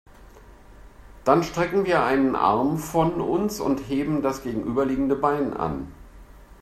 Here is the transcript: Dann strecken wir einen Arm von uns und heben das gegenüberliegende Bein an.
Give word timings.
Dann 1.25 1.43
strecken 1.43 1.85
wir 1.85 2.01
einen 2.03 2.35
Arm 2.35 2.79
von 2.79 3.21
uns 3.21 3.59
und 3.59 3.87
heben 3.87 4.23
das 4.23 4.41
gegenüberliegende 4.41 5.15
Bein 5.15 5.53
an. 5.53 5.91